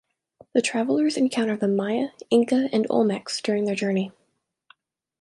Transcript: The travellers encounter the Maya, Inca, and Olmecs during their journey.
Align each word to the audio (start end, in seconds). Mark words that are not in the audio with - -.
The 0.55 0.63
travellers 0.63 1.15
encounter 1.15 1.55
the 1.55 1.67
Maya, 1.67 2.07
Inca, 2.31 2.69
and 2.73 2.89
Olmecs 2.89 3.39
during 3.39 3.65
their 3.65 3.75
journey. 3.75 4.11